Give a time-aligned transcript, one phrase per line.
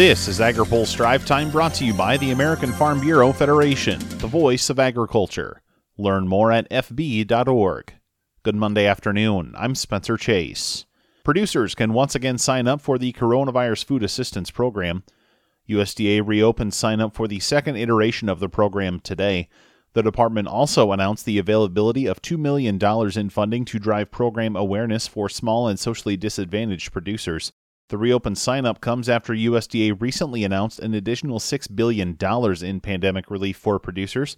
[0.00, 4.26] This is AgriPulse Drive Time brought to you by the American Farm Bureau Federation, the
[4.26, 5.60] voice of agriculture.
[5.98, 7.92] Learn more at fb.org.
[8.42, 9.52] Good Monday afternoon.
[9.58, 10.86] I'm Spencer Chase.
[11.22, 15.02] Producers can once again sign up for the Coronavirus Food Assistance Program.
[15.68, 19.50] USDA reopened sign up for the second iteration of the program today.
[19.92, 22.78] The department also announced the availability of $2 million
[23.18, 27.52] in funding to drive program awareness for small and socially disadvantaged producers.
[27.90, 32.16] The reopened sign up comes after USDA recently announced an additional $6 billion
[32.62, 34.36] in pandemic relief for producers.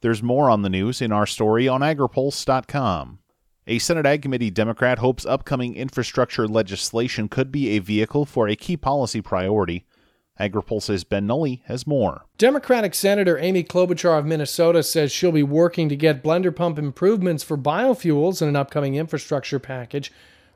[0.00, 3.18] There's more on the news in our story on agripulse.com.
[3.66, 8.56] A Senate Ag Committee Democrat hopes upcoming infrastructure legislation could be a vehicle for a
[8.56, 9.84] key policy priority.
[10.40, 12.24] AgriPulse's Ben Nuelle has more.
[12.38, 17.44] Democratic Senator Amy Klobuchar of Minnesota says she'll be working to get blender pump improvements
[17.44, 20.10] for biofuels in an upcoming infrastructure package.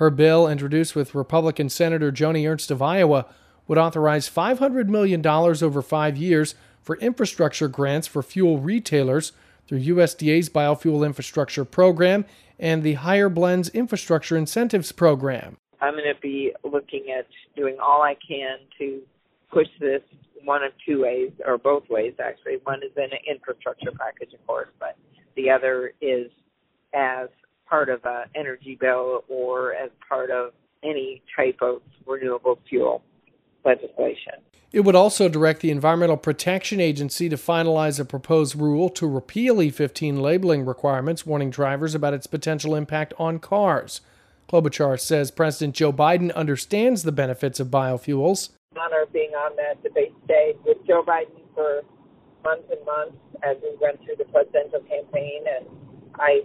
[0.00, 3.26] Her bill, introduced with Republican Senator Joni Ernst of Iowa,
[3.68, 9.32] would authorize $500 million over five years for infrastructure grants for fuel retailers
[9.68, 12.24] through USDA's Biofuel Infrastructure Program
[12.58, 15.58] and the Higher Blends Infrastructure Incentives Program.
[15.82, 19.02] I'm going to be looking at doing all I can to
[19.52, 20.00] push this
[20.44, 22.56] one of two ways, or both ways actually.
[22.64, 24.96] One is in an infrastructure package, of course, but
[25.36, 26.30] the other is
[26.94, 27.28] as
[27.70, 33.02] part of an energy bill or as part of any type of renewable fuel
[33.64, 34.34] legislation.
[34.72, 39.56] It would also direct the Environmental Protection Agency to finalize a proposed rule to repeal
[39.56, 44.00] E15 labeling requirements, warning drivers about its potential impact on cars.
[44.48, 48.50] Klobuchar says President Joe Biden understands the benefits of biofuels.
[48.76, 51.82] Honor being on that debate stage with Joe Biden for
[52.44, 55.66] months and months as we went through the presidential campaign, and
[56.14, 56.42] I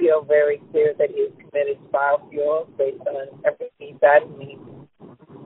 [0.00, 4.22] feel very clear that he he's committed to biofuels based on everything he said.
[4.40, 4.58] He's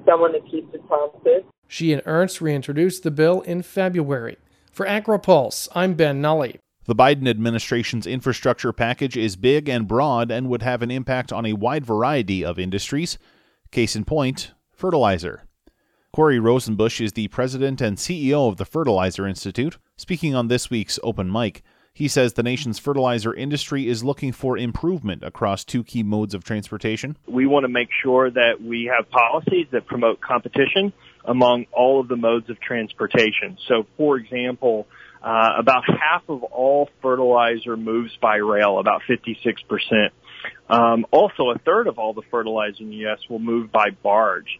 [0.06, 1.42] someone that keeps his promises.
[1.66, 4.36] She and Ernst reintroduced the bill in February.
[4.70, 6.58] For AgriPulse, I'm Ben Nuelle.
[6.86, 11.46] The Biden administration's infrastructure package is big and broad and would have an impact on
[11.46, 13.18] a wide variety of industries.
[13.70, 15.44] Case in point, fertilizer.
[16.12, 19.78] Corey Rosenbusch is the president and CEO of the Fertilizer Institute.
[19.96, 21.62] Speaking on this week's open mic,
[21.94, 26.42] he says the nation's fertilizer industry is looking for improvement across two key modes of
[26.42, 27.16] transportation.
[27.28, 30.92] We want to make sure that we have policies that promote competition
[31.24, 33.56] among all of the modes of transportation.
[33.68, 34.88] So, for example,
[35.22, 40.10] uh, about half of all fertilizer moves by rail, about 56%.
[40.68, 43.20] Um, also, a third of all the fertilizer in the U.S.
[43.30, 44.58] will move by barge.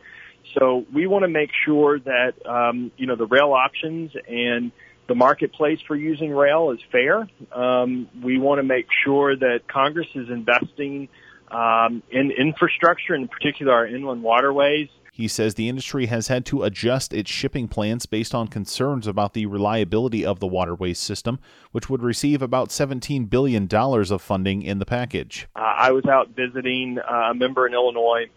[0.59, 4.71] So we want to make sure that um, you know the rail options and
[5.07, 7.29] the marketplace for using rail is fair.
[7.53, 11.09] Um, we want to make sure that Congress is investing
[11.51, 14.89] um, in infrastructure, in particular our inland waterways.
[15.13, 19.33] He says the industry has had to adjust its shipping plans based on concerns about
[19.33, 21.39] the reliability of the waterways system,
[21.71, 25.47] which would receive about $17 billion of funding in the package.
[25.55, 28.29] Uh, I was out visiting uh, a member in Illinois,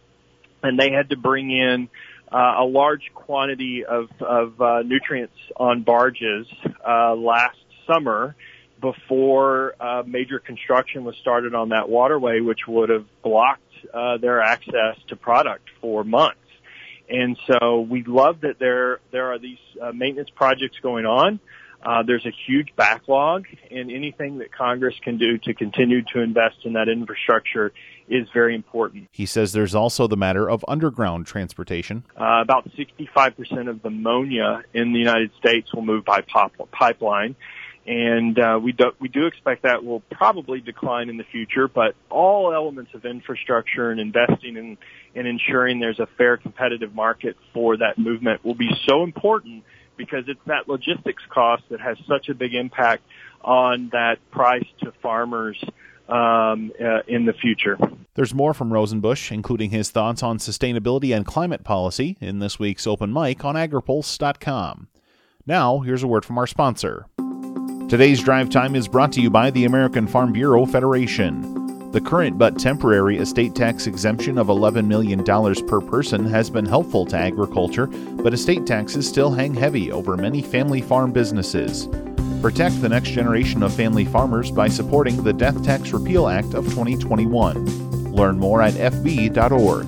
[0.62, 1.90] and they had to bring in
[2.32, 6.48] uh, a large quantity of, of uh, nutrients on barges
[6.88, 8.36] uh, last summer
[8.82, 13.62] before uh, major construction was started on that waterway, which would have blocked
[13.94, 16.40] uh, their access to product for months.
[17.10, 21.40] And so we love that there there are these uh, maintenance projects going on.
[21.88, 26.58] Uh, there's a huge backlog, and anything that Congress can do to continue to invest
[26.66, 27.72] in that infrastructure
[28.10, 29.08] is very important.
[29.14, 32.04] He says there's also the matter of underground transportation.
[32.20, 37.38] Uh, about 65% of the ammonia in the United States will move by pop- pipeline.
[37.86, 41.96] And uh, we do we do expect that will probably decline in the future, but
[42.10, 44.78] all elements of infrastructure and investing in
[45.16, 49.64] in ensuring there's a fair competitive market for that movement will be so important
[49.98, 53.04] because it's that logistics cost that has such a big impact
[53.42, 55.62] on that price to farmers
[56.10, 57.78] um, uh, in the future.
[58.16, 62.88] There's more from Rosenbusch, including his thoughts on sustainability and climate policy, in this week's
[62.88, 64.88] open mic on agripulse.com.
[65.46, 67.06] Now, here's a word from our sponsor.
[67.90, 71.57] Today's drive time is brought to you by the American Farm Bureau Federation.
[71.92, 77.06] The current but temporary estate tax exemption of $11 million per person has been helpful
[77.06, 81.88] to agriculture, but estate taxes still hang heavy over many family farm businesses.
[82.42, 86.66] Protect the next generation of family farmers by supporting the Death Tax Repeal Act of
[86.66, 88.12] 2021.
[88.12, 89.88] Learn more at fb.org.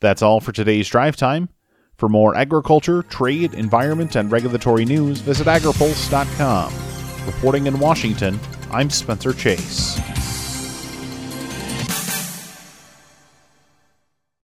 [0.00, 1.48] That's all for today's drive time.
[1.96, 6.85] For more agriculture, trade, environment, and regulatory news, visit agripulse.com.
[7.26, 8.38] Reporting in Washington,
[8.70, 9.98] I'm Spencer Chase.